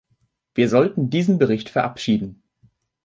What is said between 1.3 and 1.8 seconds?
Bericht